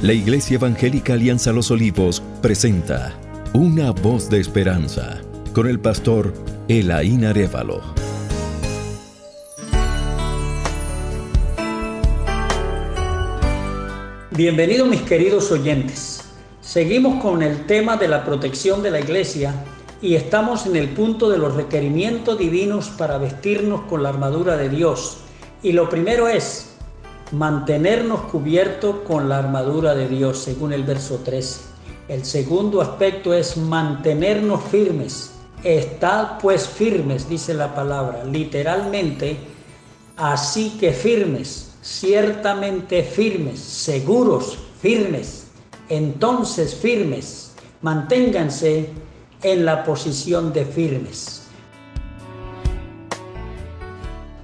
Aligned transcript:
La 0.00 0.12
Iglesia 0.12 0.54
Evangélica 0.54 1.14
Alianza 1.14 1.50
Los 1.50 1.72
Olivos 1.72 2.22
presenta 2.40 3.18
Una 3.52 3.90
voz 3.90 4.30
de 4.30 4.38
esperanza 4.38 5.20
con 5.52 5.66
el 5.66 5.80
pastor 5.80 6.32
Elaín 6.68 7.24
Arevalo. 7.24 7.80
Bienvenidos 14.30 14.86
mis 14.86 15.02
queridos 15.02 15.50
oyentes. 15.50 16.22
Seguimos 16.60 17.20
con 17.20 17.42
el 17.42 17.66
tema 17.66 17.96
de 17.96 18.06
la 18.06 18.24
protección 18.24 18.84
de 18.84 18.92
la 18.92 19.00
iglesia 19.00 19.52
y 20.00 20.14
estamos 20.14 20.64
en 20.66 20.76
el 20.76 20.90
punto 20.90 21.28
de 21.28 21.38
los 21.38 21.56
requerimientos 21.56 22.38
divinos 22.38 22.88
para 22.90 23.18
vestirnos 23.18 23.80
con 23.86 24.04
la 24.04 24.10
armadura 24.10 24.56
de 24.56 24.68
Dios. 24.68 25.18
Y 25.60 25.72
lo 25.72 25.88
primero 25.88 26.28
es 26.28 26.67
mantenernos 27.32 28.20
cubiertos 28.22 28.96
con 29.06 29.28
la 29.28 29.38
armadura 29.38 29.94
de 29.94 30.08
Dios, 30.08 30.38
según 30.38 30.72
el 30.72 30.84
verso 30.84 31.20
13. 31.24 31.60
El 32.08 32.24
segundo 32.24 32.80
aspecto 32.80 33.34
es 33.34 33.56
mantenernos 33.56 34.62
firmes. 34.64 35.32
Estad 35.62 36.38
pues 36.40 36.66
firmes, 36.66 37.28
dice 37.28 37.52
la 37.52 37.74
palabra, 37.74 38.24
literalmente, 38.24 39.36
así 40.16 40.76
que 40.78 40.92
firmes, 40.92 41.72
ciertamente 41.82 43.02
firmes, 43.02 43.58
seguros, 43.58 44.58
firmes. 44.80 45.48
Entonces 45.88 46.74
firmes, 46.74 47.52
manténganse 47.82 48.90
en 49.42 49.64
la 49.64 49.84
posición 49.84 50.52
de 50.52 50.64
firmes. 50.64 51.42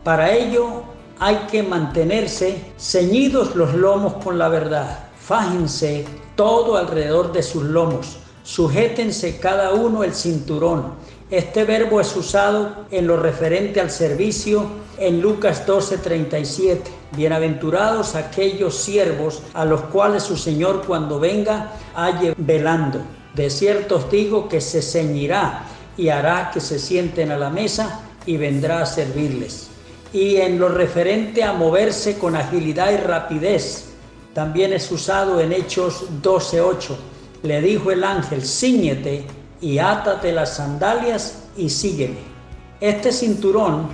Para 0.02 0.34
ello 0.34 0.93
hay 1.18 1.36
que 1.50 1.62
mantenerse 1.62 2.58
ceñidos 2.78 3.54
los 3.54 3.74
lomos 3.74 4.14
con 4.22 4.38
la 4.38 4.48
verdad. 4.48 4.98
Fájense 5.20 6.04
todo 6.36 6.76
alrededor 6.76 7.32
de 7.32 7.42
sus 7.42 7.62
lomos. 7.62 8.18
Sujétense 8.42 9.38
cada 9.38 9.72
uno 9.72 10.04
el 10.04 10.14
cinturón. 10.14 10.94
Este 11.30 11.64
verbo 11.64 12.00
es 12.00 12.14
usado 12.14 12.86
en 12.90 13.06
lo 13.06 13.16
referente 13.16 13.80
al 13.80 13.90
servicio 13.90 14.66
en 14.98 15.20
Lucas 15.20 15.66
12:37. 15.66 16.82
Bienaventurados 17.16 18.14
aquellos 18.14 18.76
siervos 18.76 19.42
a 19.54 19.64
los 19.64 19.82
cuales 19.82 20.24
su 20.24 20.36
Señor 20.36 20.84
cuando 20.86 21.18
venga 21.18 21.72
halle 21.94 22.34
velando. 22.36 23.00
De 23.34 23.50
cierto 23.50 23.96
os 23.96 24.10
digo 24.10 24.48
que 24.48 24.60
se 24.60 24.82
ceñirá 24.82 25.64
y 25.96 26.08
hará 26.08 26.50
que 26.52 26.60
se 26.60 26.78
sienten 26.78 27.32
a 27.32 27.38
la 27.38 27.50
mesa 27.50 28.02
y 28.26 28.36
vendrá 28.36 28.82
a 28.82 28.86
servirles 28.86 29.73
y 30.14 30.36
en 30.36 30.60
lo 30.60 30.68
referente 30.68 31.42
a 31.42 31.52
moverse 31.52 32.16
con 32.18 32.36
agilidad 32.36 32.92
y 32.92 32.98
rapidez. 32.98 33.86
También 34.32 34.72
es 34.72 34.90
usado 34.92 35.40
en 35.40 35.52
Hechos 35.52 36.04
12:8. 36.22 36.96
Le 37.42 37.60
dijo 37.60 37.90
el 37.90 38.04
ángel, 38.04 38.46
ciñete 38.46 39.26
y 39.60 39.78
átate 39.78 40.30
las 40.30 40.54
sandalias 40.56 41.48
y 41.56 41.68
sígueme. 41.68 42.20
Este 42.80 43.10
cinturón 43.10 43.88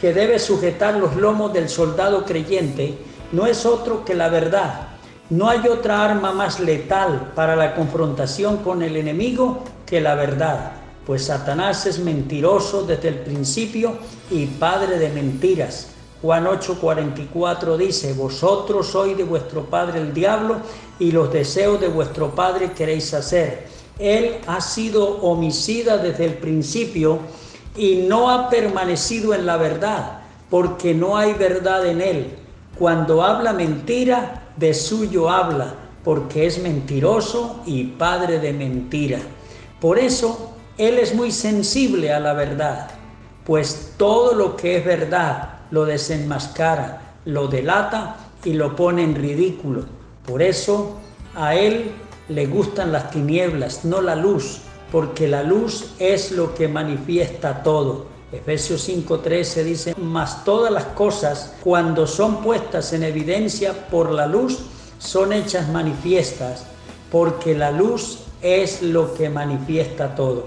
que 0.00 0.12
debe 0.12 0.38
sujetar 0.38 0.94
los 0.94 1.16
lomos 1.16 1.52
del 1.52 1.68
soldado 1.68 2.24
creyente 2.24 2.96
no 3.32 3.46
es 3.46 3.66
otro 3.66 4.04
que 4.04 4.14
la 4.14 4.28
verdad. 4.28 4.88
No 5.28 5.48
hay 5.48 5.66
otra 5.66 6.04
arma 6.04 6.32
más 6.32 6.60
letal 6.60 7.32
para 7.34 7.56
la 7.56 7.74
confrontación 7.74 8.58
con 8.58 8.82
el 8.82 8.96
enemigo 8.96 9.64
que 9.86 10.00
la 10.00 10.14
verdad 10.14 10.83
pues 11.06 11.26
Satanás 11.26 11.86
es 11.86 11.98
mentiroso 11.98 12.84
desde 12.84 13.08
el 13.08 13.18
principio 13.20 13.98
y 14.30 14.46
padre 14.46 14.98
de 14.98 15.10
mentiras. 15.10 15.88
Juan 16.22 16.46
8:44 16.46 17.76
dice, 17.76 18.14
vosotros 18.14 18.86
sois 18.86 19.16
de 19.16 19.24
vuestro 19.24 19.66
padre 19.66 20.00
el 20.00 20.14
diablo 20.14 20.56
y 20.98 21.12
los 21.12 21.30
deseos 21.30 21.78
de 21.80 21.88
vuestro 21.88 22.34
padre 22.34 22.72
queréis 22.72 23.12
hacer. 23.12 23.66
Él 23.98 24.38
ha 24.46 24.60
sido 24.60 25.18
homicida 25.20 25.98
desde 25.98 26.24
el 26.24 26.34
principio 26.34 27.18
y 27.76 27.96
no 28.08 28.30
ha 28.30 28.48
permanecido 28.48 29.34
en 29.34 29.44
la 29.44 29.58
verdad, 29.58 30.22
porque 30.48 30.94
no 30.94 31.16
hay 31.18 31.34
verdad 31.34 31.86
en 31.86 32.00
él. 32.00 32.26
Cuando 32.78 33.22
habla 33.22 33.52
mentira, 33.52 34.48
de 34.56 34.72
suyo 34.72 35.28
habla, 35.28 35.74
porque 36.04 36.46
es 36.46 36.58
mentiroso 36.58 37.60
y 37.66 37.84
padre 37.84 38.38
de 38.38 38.52
mentira. 38.52 39.18
Por 39.80 39.98
eso 39.98 40.53
él 40.76 40.98
es 40.98 41.14
muy 41.14 41.30
sensible 41.30 42.12
a 42.12 42.18
la 42.18 42.32
verdad, 42.32 42.88
pues 43.44 43.92
todo 43.96 44.34
lo 44.34 44.56
que 44.56 44.78
es 44.78 44.84
verdad 44.84 45.50
lo 45.70 45.84
desenmascara, 45.84 47.14
lo 47.24 47.46
delata 47.46 48.16
y 48.44 48.54
lo 48.54 48.74
pone 48.74 49.04
en 49.04 49.14
ridículo. 49.14 49.84
Por 50.26 50.42
eso 50.42 50.96
a 51.34 51.54
Él 51.54 51.92
le 52.28 52.46
gustan 52.46 52.92
las 52.92 53.10
tinieblas, 53.10 53.84
no 53.84 54.00
la 54.00 54.16
luz, 54.16 54.62
porque 54.90 55.28
la 55.28 55.42
luz 55.42 55.94
es 55.98 56.32
lo 56.32 56.54
que 56.54 56.68
manifiesta 56.68 57.62
todo. 57.62 58.06
Efesios 58.32 58.88
5:13 58.88 59.62
dice, 59.62 59.94
mas 59.96 60.44
todas 60.44 60.72
las 60.72 60.86
cosas, 60.86 61.54
cuando 61.62 62.06
son 62.06 62.42
puestas 62.42 62.92
en 62.92 63.04
evidencia 63.04 63.72
por 63.90 64.10
la 64.10 64.26
luz, 64.26 64.58
son 64.98 65.32
hechas 65.32 65.68
manifiestas, 65.68 66.64
porque 67.10 67.54
la 67.54 67.70
luz 67.70 68.24
es 68.42 68.82
lo 68.82 69.14
que 69.14 69.28
manifiesta 69.28 70.14
todo. 70.14 70.46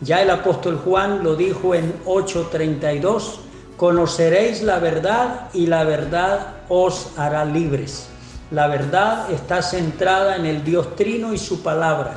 Ya 0.00 0.22
el 0.22 0.30
apóstol 0.30 0.80
Juan 0.84 1.22
lo 1.22 1.36
dijo 1.36 1.74
en 1.74 1.94
8:32, 2.04 3.40
conoceréis 3.76 4.62
la 4.62 4.78
verdad 4.78 5.48
y 5.52 5.66
la 5.66 5.84
verdad 5.84 6.54
os 6.68 7.12
hará 7.16 7.44
libres. 7.44 8.08
La 8.50 8.66
verdad 8.66 9.30
está 9.30 9.62
centrada 9.62 10.36
en 10.36 10.46
el 10.46 10.64
Dios 10.64 10.94
Trino 10.96 11.32
y 11.32 11.38
su 11.38 11.62
palabra. 11.62 12.14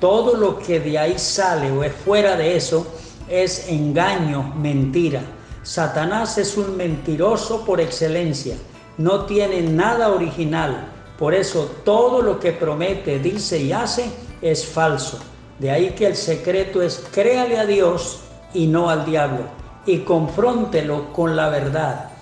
Todo 0.00 0.34
lo 0.36 0.58
que 0.58 0.80
de 0.80 0.98
ahí 0.98 1.18
sale 1.18 1.70
o 1.70 1.84
es 1.84 1.92
fuera 1.92 2.36
de 2.36 2.56
eso 2.56 2.86
es 3.28 3.68
engaño, 3.68 4.54
mentira. 4.56 5.22
Satanás 5.62 6.36
es 6.36 6.56
un 6.56 6.76
mentiroso 6.76 7.64
por 7.64 7.80
excelencia. 7.80 8.56
No 8.98 9.24
tiene 9.24 9.62
nada 9.62 10.10
original. 10.10 10.88
Por 11.18 11.34
eso 11.34 11.70
todo 11.84 12.22
lo 12.22 12.40
que 12.40 12.52
promete, 12.52 13.18
dice 13.18 13.58
y 13.58 13.72
hace 13.72 14.10
es 14.42 14.66
falso. 14.66 15.18
De 15.60 15.70
ahí 15.70 15.90
que 15.90 16.06
el 16.06 16.16
secreto 16.16 16.80
es 16.80 17.06
créale 17.12 17.58
a 17.58 17.66
Dios 17.66 18.20
y 18.54 18.66
no 18.66 18.88
al 18.88 19.04
diablo 19.04 19.44
y 19.84 19.98
confróntelo 19.98 21.12
con 21.12 21.36
la 21.36 21.50
verdad. 21.50 22.12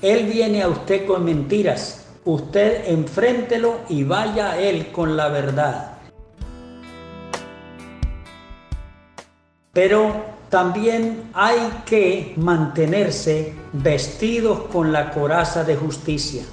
Él 0.00 0.24
viene 0.24 0.62
a 0.62 0.68
usted 0.68 1.06
con 1.06 1.22
mentiras, 1.22 2.06
usted 2.24 2.88
enfréntelo 2.88 3.80
y 3.90 4.02
vaya 4.04 4.52
a 4.52 4.58
él 4.58 4.92
con 4.92 5.14
la 5.14 5.28
verdad. 5.28 5.92
Pero 9.74 10.14
también 10.48 11.30
hay 11.34 11.82
que 11.84 12.32
mantenerse 12.38 13.52
vestidos 13.74 14.60
con 14.72 14.90
la 14.90 15.10
coraza 15.10 15.64
de 15.64 15.76
justicia. 15.76 16.44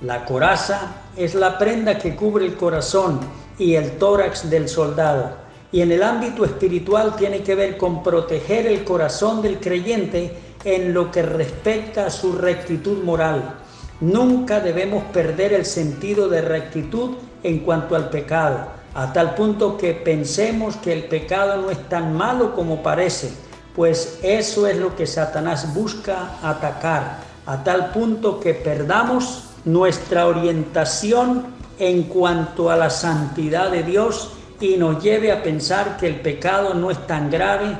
La 0.00 0.24
coraza 0.24 1.02
es 1.18 1.34
la 1.34 1.58
prenda 1.58 1.98
que 1.98 2.16
cubre 2.16 2.46
el 2.46 2.56
corazón 2.56 3.20
y 3.58 3.74
el 3.74 3.98
tórax 3.98 4.48
del 4.48 4.70
soldado 4.70 5.41
y 5.72 5.80
en 5.80 5.90
el 5.90 6.02
ámbito 6.02 6.44
espiritual 6.44 7.16
tiene 7.16 7.42
que 7.42 7.54
ver 7.54 7.78
con 7.78 8.02
proteger 8.02 8.66
el 8.66 8.84
corazón 8.84 9.40
del 9.40 9.58
creyente 9.58 10.36
en 10.64 10.92
lo 10.92 11.10
que 11.10 11.22
respecta 11.22 12.06
a 12.06 12.10
su 12.10 12.34
rectitud 12.34 13.02
moral. 13.02 13.54
Nunca 14.00 14.60
debemos 14.60 15.04
perder 15.04 15.54
el 15.54 15.64
sentido 15.64 16.28
de 16.28 16.42
rectitud 16.42 17.12
en 17.42 17.60
cuanto 17.60 17.96
al 17.96 18.10
pecado, 18.10 18.66
a 18.94 19.12
tal 19.12 19.34
punto 19.34 19.78
que 19.78 19.94
pensemos 19.94 20.76
que 20.76 20.92
el 20.92 21.04
pecado 21.04 21.60
no 21.62 21.70
es 21.70 21.88
tan 21.88 22.14
malo 22.14 22.54
como 22.54 22.82
parece, 22.82 23.32
pues 23.74 24.18
eso 24.22 24.66
es 24.66 24.76
lo 24.76 24.94
que 24.94 25.06
Satanás 25.06 25.72
busca 25.74 26.38
atacar, 26.42 27.20
a 27.46 27.64
tal 27.64 27.90
punto 27.92 28.38
que 28.38 28.54
perdamos 28.54 29.44
nuestra 29.64 30.26
orientación 30.26 31.46
en 31.78 32.04
cuanto 32.04 32.70
a 32.70 32.76
la 32.76 32.90
santidad 32.90 33.70
de 33.70 33.82
Dios 33.82 34.32
y 34.62 34.76
nos 34.76 35.02
lleve 35.02 35.32
a 35.32 35.42
pensar 35.42 35.96
que 35.96 36.06
el 36.06 36.20
pecado 36.20 36.72
no 36.72 36.92
es 36.92 37.06
tan 37.08 37.30
grave 37.30 37.76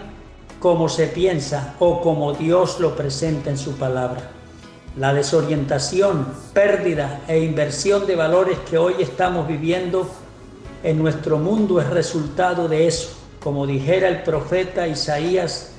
como 0.58 0.88
se 0.88 1.06
piensa 1.06 1.76
o 1.78 2.00
como 2.00 2.32
Dios 2.32 2.80
lo 2.80 2.96
presenta 2.96 3.50
en 3.50 3.58
su 3.58 3.76
palabra. 3.76 4.30
La 4.96 5.14
desorientación, 5.14 6.26
pérdida 6.52 7.20
e 7.28 7.38
inversión 7.38 8.04
de 8.04 8.16
valores 8.16 8.58
que 8.68 8.78
hoy 8.78 8.94
estamos 8.98 9.46
viviendo 9.46 10.10
en 10.82 10.98
nuestro 10.98 11.38
mundo 11.38 11.80
es 11.80 11.88
resultado 11.88 12.66
de 12.66 12.88
eso, 12.88 13.10
como 13.40 13.64
dijera 13.64 14.08
el 14.08 14.24
profeta 14.24 14.88
Isaías 14.88 15.70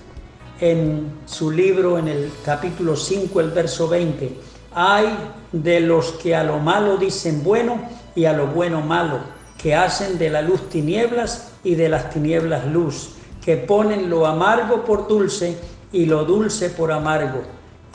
en 0.61 1.11
su 1.25 1.51
libro 1.51 1.97
en 1.97 2.07
el 2.07 2.31
capítulo 2.45 2.95
5, 2.95 3.41
el 3.41 3.51
verso 3.51 3.89
20. 3.89 4.38
Hay 4.73 5.05
de 5.51 5.81
los 5.81 6.13
que 6.13 6.33
a 6.33 6.45
lo 6.45 6.59
malo 6.59 6.95
dicen 6.95 7.44
bueno 7.44 7.89
y 8.15 8.23
a 8.23 8.31
lo 8.31 8.47
bueno 8.47 8.79
malo 8.79 9.43
que 9.63 9.74
hacen 9.74 10.18
de 10.19 10.30
la 10.30 10.42
luz 10.42 10.68
tinieblas 10.68 11.54
y 11.63 11.75
de 11.75 11.88
las 11.88 12.10
tinieblas 12.10 12.68
luz, 12.68 13.12
que 13.44 13.56
ponen 13.56 14.10
lo 14.10 14.25
amargo 14.25 14.83
por 14.83 15.07
dulce 15.07 15.57
y 15.94 16.06
lo 16.06 16.25
dulce 16.25 16.69
por 16.69 16.92
amargo. 16.92 17.44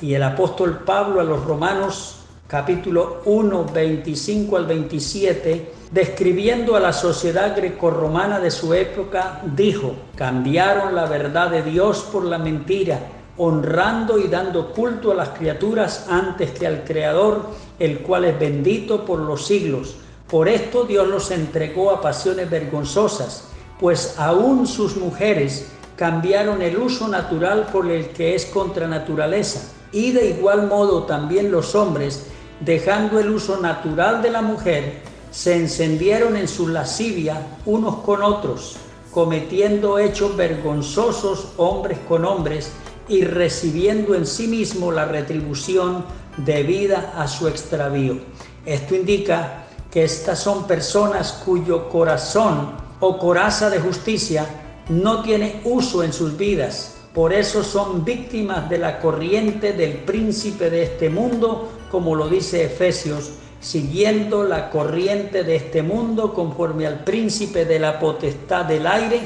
Y 0.00 0.15
el 0.15 0.23
apóstol 0.23 0.79
Pablo 0.87 1.20
a 1.20 1.25
los 1.25 1.44
romanos 1.44 2.20
capítulo 2.47 3.20
1, 3.26 3.67
25 3.75 4.56
al 4.56 4.65
27, 4.65 5.73
describiendo 5.91 6.75
a 6.75 6.81
la 6.81 6.94
sociedad 6.94 7.55
grecorromana 7.55 8.41
de 8.41 8.50
su 8.50 8.73
época, 8.73 9.43
dijo, 9.55 9.94
cambiaron 10.17 10.94
la 10.94 11.05
verdad 11.05 11.50
de 11.50 11.62
Dios 11.62 12.09
por 12.11 12.25
la 12.25 12.38
mentira, 12.38 12.99
honrando 13.37 14.19
y 14.19 14.29
dando 14.29 14.73
culto 14.73 15.12
a 15.12 15.17
las 15.17 15.29
criaturas 15.31 16.06
antes 16.09 16.53
que 16.53 16.67
al 16.67 16.85
Creador, 16.85 17.50
el 17.79 17.99
cual 17.99 18.25
es 18.25 18.38
bendito 18.38 19.05
por 19.05 19.19
los 19.19 19.47
siglos. 19.47 19.97
Por 20.29 20.49
esto 20.49 20.85
Dios 20.85 21.09
los 21.09 21.31
entregó 21.31 21.91
a 21.91 22.03
pasiones 22.03 22.51
vergonzosas, 22.51 23.45
pues 23.81 24.15
aún 24.19 24.67
sus 24.67 24.97
mujeres 24.97 25.69
cambiaron 25.97 26.61
el 26.61 26.77
uso 26.77 27.09
natural 27.09 27.69
por 27.73 27.91
el 27.91 28.09
que 28.09 28.35
es 28.35 28.45
contra 28.47 28.87
naturaleza, 28.87 29.61
y 29.91 30.13
de 30.13 30.31
igual 30.31 30.67
modo 30.67 31.05
también 31.05 31.51
los 31.51 31.75
hombres, 31.75 32.27
dejando 32.61 33.19
el 33.19 33.31
uso 33.31 33.59
natural 33.59 34.21
de 34.21 34.31
la 34.31 34.43
mujer, 34.43 35.01
se 35.31 35.57
encendieron 35.57 36.37
en 36.37 36.47
su 36.47 36.69
lascivia 36.69 37.47
unos 37.65 37.97
con 37.97 38.23
otros, 38.23 38.77
cometiendo 39.13 39.99
hechos 39.99 40.37
vergonzosos 40.37 41.53
hombres 41.57 41.99
con 42.07 42.25
hombres 42.25 42.71
y 43.09 43.25
recibiendo 43.25 44.15
en 44.15 44.27
sí 44.27 44.47
mismo 44.47 44.93
la 44.93 45.07
retribución 45.07 46.05
debida 46.37 47.15
a 47.17 47.27
su 47.27 47.49
extravío. 47.49 48.19
Esto 48.67 48.95
indica 48.95 49.68
que 49.90 50.05
estas 50.05 50.38
son 50.38 50.67
personas 50.67 51.43
cuyo 51.44 51.88
corazón 51.88 52.73
o 53.00 53.19
coraza 53.19 53.70
de 53.70 53.81
justicia 53.81 54.46
no 54.88 55.23
tiene 55.23 55.61
uso 55.64 56.02
en 56.02 56.12
sus 56.12 56.37
vidas. 56.37 56.96
Por 57.14 57.32
eso 57.32 57.64
son 57.64 58.05
víctimas 58.05 58.69
de 58.69 58.79
la 58.79 59.00
corriente 59.00 59.73
del 59.73 59.99
príncipe 60.05 60.70
de 60.70 60.85
este 60.85 61.08
mundo, 61.08 61.69
como 61.90 62.14
lo 62.14 62.29
dice 62.29 62.64
Efesios 62.64 63.32
siguiendo 63.61 64.44
la 64.44 64.70
corriente 64.70 65.44
de 65.44 65.56
este 65.56 65.82
mundo 65.82 66.32
conforme 66.32 66.87
al 66.87 67.05
príncipe 67.05 67.64
de 67.64 67.79
la 67.79 67.99
potestad 67.99 68.64
del 68.64 68.87
aire, 68.87 69.20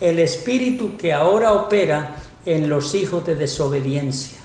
el 0.00 0.18
espíritu 0.18 0.96
que 0.96 1.12
ahora 1.12 1.52
opera 1.52 2.16
en 2.44 2.68
los 2.68 2.94
hijos 2.94 3.24
de 3.26 3.34
desobediencia. 3.34 4.38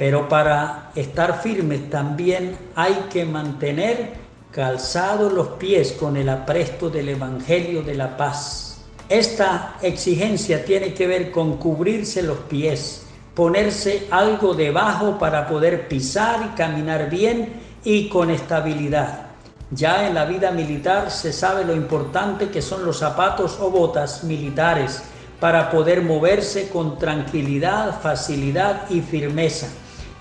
Pero 0.00 0.30
para 0.30 0.92
estar 0.94 1.42
firmes 1.42 1.90
también 1.90 2.56
hay 2.74 3.08
que 3.12 3.26
mantener 3.26 4.14
calzados 4.50 5.30
los 5.30 5.48
pies 5.48 5.92
con 5.92 6.16
el 6.16 6.30
apresto 6.30 6.88
del 6.88 7.10
Evangelio 7.10 7.82
de 7.82 7.96
la 7.96 8.16
paz. 8.16 8.78
Esta 9.10 9.76
exigencia 9.82 10.64
tiene 10.64 10.94
que 10.94 11.06
ver 11.06 11.30
con 11.30 11.58
cubrirse 11.58 12.22
los 12.22 12.38
pies, 12.38 13.02
ponerse 13.34 14.06
algo 14.10 14.54
debajo 14.54 15.18
para 15.18 15.46
poder 15.46 15.86
pisar 15.86 16.50
y 16.50 16.56
caminar 16.56 17.10
bien 17.10 17.60
y 17.84 18.08
con 18.08 18.30
estabilidad. 18.30 19.26
Ya 19.70 20.08
en 20.08 20.14
la 20.14 20.24
vida 20.24 20.50
militar 20.50 21.10
se 21.10 21.30
sabe 21.30 21.62
lo 21.62 21.74
importante 21.74 22.48
que 22.48 22.62
son 22.62 22.86
los 22.86 23.00
zapatos 23.00 23.58
o 23.60 23.70
botas 23.70 24.24
militares 24.24 25.02
para 25.40 25.70
poder 25.70 26.00
moverse 26.00 26.70
con 26.70 26.98
tranquilidad, 26.98 28.00
facilidad 28.00 28.88
y 28.88 29.02
firmeza 29.02 29.68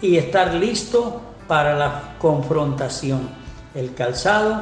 y 0.01 0.17
estar 0.17 0.53
listo 0.53 1.21
para 1.47 1.75
la 1.75 2.15
confrontación. 2.19 3.29
El 3.75 3.93
calzado 3.93 4.61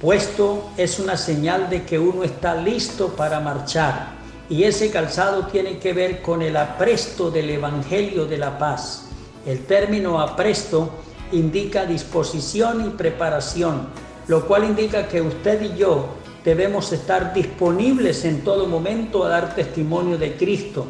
puesto 0.00 0.70
es 0.76 0.98
una 0.98 1.16
señal 1.16 1.70
de 1.70 1.84
que 1.84 1.98
uno 1.98 2.24
está 2.24 2.54
listo 2.54 3.08
para 3.08 3.40
marchar 3.40 4.16
y 4.48 4.64
ese 4.64 4.90
calzado 4.90 5.46
tiene 5.46 5.78
que 5.78 5.92
ver 5.92 6.22
con 6.22 6.42
el 6.42 6.56
apresto 6.56 7.30
del 7.30 7.50
Evangelio 7.50 8.26
de 8.26 8.38
la 8.38 8.58
paz. 8.58 9.06
El 9.44 9.64
término 9.64 10.20
apresto 10.20 10.90
indica 11.32 11.84
disposición 11.84 12.86
y 12.86 12.90
preparación, 12.90 13.88
lo 14.28 14.46
cual 14.46 14.64
indica 14.64 15.08
que 15.08 15.20
usted 15.20 15.62
y 15.62 15.76
yo 15.76 16.08
debemos 16.44 16.92
estar 16.92 17.34
disponibles 17.34 18.24
en 18.24 18.44
todo 18.44 18.66
momento 18.66 19.24
a 19.24 19.28
dar 19.28 19.54
testimonio 19.54 20.16
de 20.16 20.36
Cristo, 20.36 20.86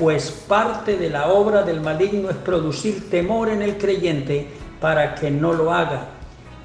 pues 0.00 0.32
parte 0.48 0.96
de 0.96 1.10
la 1.10 1.28
obra 1.28 1.62
del 1.62 1.80
maligno 1.80 2.30
es 2.30 2.36
producir 2.36 3.08
temor 3.08 3.50
en 3.50 3.62
el 3.62 3.78
creyente 3.78 4.48
para 4.80 5.14
que 5.14 5.30
no 5.30 5.52
lo 5.52 5.72
haga. 5.72 6.08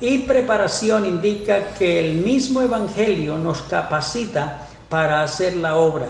Y 0.01 0.19
preparación 0.19 1.05
indica 1.05 1.75
que 1.77 1.99
el 1.99 2.15
mismo 2.15 2.61
Evangelio 2.61 3.37
nos 3.37 3.61
capacita 3.61 4.67
para 4.89 5.21
hacer 5.21 5.55
la 5.57 5.75
obra 5.75 6.07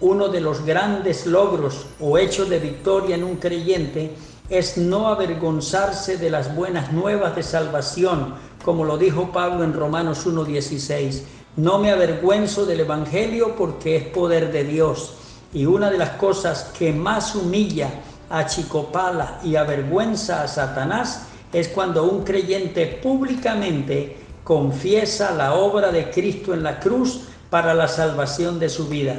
uno 0.00 0.28
de 0.28 0.40
los 0.40 0.64
grandes 0.64 1.26
logros 1.26 1.86
o 2.00 2.18
hechos 2.18 2.50
de 2.50 2.58
victoria 2.58 3.16
en 3.16 3.24
un 3.24 3.36
creyente 3.36 4.12
es 4.50 4.76
no 4.76 5.08
avergonzarse 5.08 6.18
de 6.18 6.30
las 6.30 6.54
buenas 6.54 6.92
nuevas 6.92 7.34
de 7.34 7.42
salvación, 7.42 8.34
como 8.64 8.84
lo 8.84 8.98
dijo 8.98 9.32
Pablo 9.32 9.64
en 9.64 9.72
Romanos 9.72 10.26
1.16. 10.26 11.22
No 11.56 11.78
me 11.78 11.90
avergüenzo 11.90 12.66
del 12.66 12.80
Evangelio 12.80 13.56
porque 13.56 13.96
es 13.96 14.04
poder 14.08 14.52
de 14.52 14.64
Dios. 14.64 15.14
Y 15.52 15.66
una 15.66 15.90
de 15.90 15.98
las 15.98 16.10
cosas 16.10 16.72
que 16.78 16.92
más 16.92 17.34
humilla, 17.34 17.88
achicopala 18.28 19.40
y 19.44 19.56
avergüenza 19.56 20.42
a 20.42 20.48
Satanás 20.48 21.26
es 21.52 21.68
cuando 21.68 22.04
un 22.04 22.24
creyente 22.24 22.86
públicamente 23.02 24.16
confiesa 24.42 25.32
la 25.32 25.54
obra 25.54 25.90
de 25.90 26.10
Cristo 26.10 26.54
en 26.54 26.62
la 26.62 26.78
cruz 26.78 27.22
para 27.50 27.74
la 27.74 27.88
salvación 27.88 28.58
de 28.58 28.68
su 28.68 28.88
vida. 28.88 29.16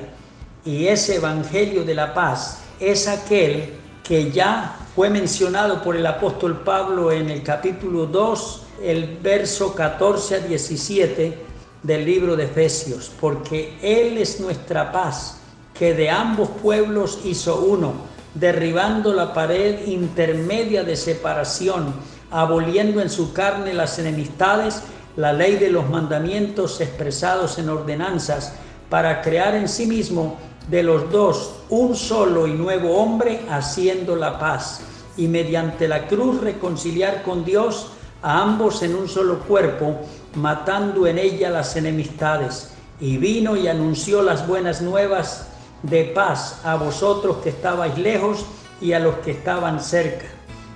Y 0.66 0.88
ese 0.88 1.16
Evangelio 1.16 1.84
de 1.84 1.96
la 1.96 2.14
paz 2.14 2.60
es 2.80 3.08
aquel 3.08 3.74
que 4.04 4.32
ya 4.32 4.78
fue 4.96 5.10
mencionado 5.10 5.82
por 5.82 5.96
el 5.96 6.06
apóstol 6.06 6.62
Pablo 6.62 7.12
en 7.12 7.30
el 7.30 7.44
capítulo 7.44 8.06
2, 8.06 8.64
el 8.84 9.18
verso 9.22 9.74
14 9.76 10.36
a 10.36 10.40
17 10.40 11.38
del 11.84 12.06
libro 12.06 12.36
de 12.36 12.46
Efesios, 12.46 13.12
porque 13.20 13.78
Él 13.82 14.18
es 14.18 14.40
nuestra 14.40 14.92
paz, 14.92 15.40
que 15.78 15.94
de 15.94 16.10
ambos 16.10 16.50
pueblos 16.62 17.20
hizo 17.24 17.62
uno, 17.62 17.94
derribando 18.34 19.14
la 19.14 19.34
pared 19.34 19.88
intermedia 19.88 20.84
de 20.84 20.96
separación, 20.96 21.94
aboliendo 22.32 23.02
en 23.02 23.10
su 23.10 23.34
carne 23.34 23.74
las 23.74 24.00
enemistades, 24.00 24.82
la 25.16 25.34
ley 25.34 25.56
de 25.56 25.72
los 25.72 25.90
mandamientos 25.90 26.82
expresados 26.82 27.58
en 27.58 27.70
ordenanzas, 27.70 28.54
para 28.90 29.22
crear 29.22 29.56
en 29.56 29.68
sí 29.68 29.86
mismo 29.86 30.38
de 30.70 30.84
los 30.84 31.12
dos 31.12 31.54
un 31.70 31.96
solo 31.96 32.48
y 32.48 32.54
nuevo 32.54 32.98
hombre 32.98 33.42
haciendo 33.50 34.16
la 34.16 34.38
paz 34.40 34.82
y 35.16 35.28
mediante 35.28 35.88
la 35.88 36.08
cruz 36.08 36.42
reconciliar 36.42 37.24
con 37.24 37.44
Dios 37.44 37.88
a 38.22 38.42
ambos 38.42 38.84
en 38.84 38.96
un 38.96 39.08
solo 39.08 39.40
cuerpo, 39.40 39.96
matando 40.36 41.08
en 41.08 41.18
ella 41.18 41.50
las 41.50 41.76
enemistades. 41.76 42.72
Y 43.00 43.18
vino 43.18 43.56
y 43.56 43.68
anunció 43.68 44.22
las 44.22 44.48
buenas 44.48 44.82
nuevas 44.82 45.48
de 45.84 46.06
paz 46.06 46.62
a 46.64 46.76
vosotros 46.76 47.38
que 47.38 47.50
estabais 47.50 47.98
lejos 47.98 48.46
y 48.82 48.94
a 48.94 49.00
los 49.00 49.16
que 49.18 49.32
estaban 49.32 49.80
cerca. 49.80 50.26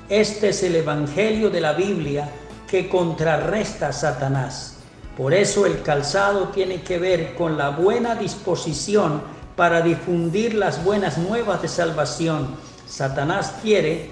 Este 0.09 0.49
es 0.49 0.63
el 0.63 0.75
Evangelio 0.75 1.49
de 1.49 1.61
la 1.61 1.73
Biblia 1.73 2.29
que 2.67 2.89
contrarresta 2.89 3.89
a 3.89 3.93
Satanás. 3.93 4.77
Por 5.17 5.33
eso 5.33 5.65
el 5.65 5.81
calzado 5.81 6.49
tiene 6.49 6.81
que 6.81 6.97
ver 6.97 7.35
con 7.35 7.57
la 7.57 7.69
buena 7.69 8.15
disposición 8.15 9.21
para 9.55 9.81
difundir 9.81 10.53
las 10.53 10.83
buenas 10.83 11.17
nuevas 11.17 11.61
de 11.61 11.67
salvación. 11.67 12.55
Satanás 12.87 13.53
quiere 13.61 14.11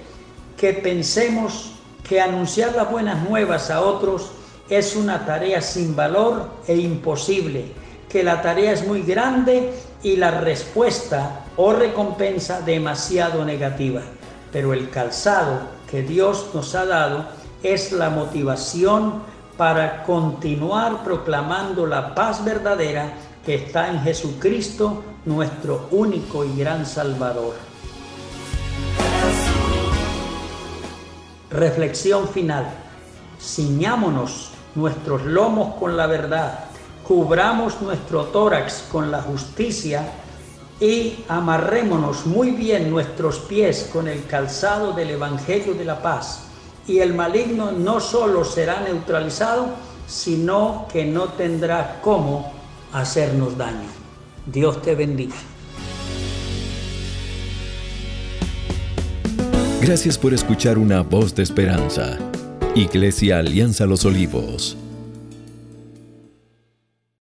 que 0.58 0.74
pensemos 0.74 1.72
que 2.08 2.20
anunciar 2.20 2.76
las 2.76 2.92
buenas 2.92 3.28
nuevas 3.30 3.70
a 3.72 3.82
otros 3.82 4.32
es 4.70 4.96
una 4.96 5.26
tarea 5.26 5.62
sin 5.62 5.96
valor 5.96 6.50
e 6.68 6.76
imposible, 6.76 7.72
que 8.08 8.24
la 8.24 8.42
tarea 8.42 8.72
es 8.72 8.86
muy 8.86 9.02
grande 9.02 9.74
y 10.04 10.16
la 10.16 10.32
respuesta 10.32 11.46
o 11.58 11.74
recompensa 11.74 12.62
demasiado 12.62 13.44
negativa. 13.46 14.02
Pero 14.52 14.74
el 14.74 14.90
calzado 14.90 15.62
que 15.90 16.02
Dios 16.02 16.50
nos 16.54 16.74
ha 16.76 16.86
dado 16.86 17.26
es 17.64 17.92
la 17.92 18.10
motivación 18.10 19.22
para 19.58 20.04
continuar 20.04 21.04
proclamando 21.04 21.86
la 21.86 22.16
paz 22.16 22.44
verdadera 22.46 23.14
que 23.46 23.56
está 23.56 23.90
en 23.90 24.02
Jesucristo, 24.02 25.04
nuestro 25.26 25.88
único 25.92 26.46
y 26.46 26.56
gran 26.58 26.86
Salvador. 26.86 27.56
Reflexión 31.50 32.28
final. 32.30 32.70
Ciñámonos 33.42 34.52
nuestros 34.76 35.26
lomos 35.26 35.76
con 35.76 35.98
la 35.98 36.08
verdad, 36.08 36.69
cubramos 37.10 37.82
nuestro 37.82 38.26
tórax 38.26 38.84
con 38.92 39.10
la 39.10 39.24
justicia 39.24 40.12
y 40.80 41.26
amarrémonos 41.28 42.28
muy 42.28 42.52
bien 42.52 42.92
nuestros 42.92 43.40
pies 43.40 43.90
con 43.92 44.08
el 44.08 44.28
calzado 44.28 44.94
del 44.94 45.10
Evangelio 45.10 45.74
de 45.74 45.86
la 45.86 46.04
paz. 46.04 46.44
Y 46.86 47.00
el 47.00 47.16
maligno 47.16 47.72
no 47.72 48.00
solo 48.00 48.46
será 48.46 48.82
neutralizado, 48.82 49.70
sino 50.06 50.86
que 50.94 51.04
no 51.04 51.30
tendrá 51.30 52.00
cómo 52.04 52.54
hacernos 52.94 53.58
daño. 53.58 53.90
Dios 54.46 54.80
te 54.84 54.94
bendiga. 54.94 55.36
Gracias 59.82 60.16
por 60.16 60.36
escuchar 60.36 60.78
una 60.78 61.02
voz 61.02 61.34
de 61.34 61.42
esperanza. 61.42 62.20
Iglesia 62.76 63.40
Alianza 63.40 63.88
Los 63.88 64.06
Olivos. 64.06 64.78